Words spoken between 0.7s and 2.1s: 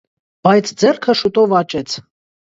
ձեռքը շուտով աճեց։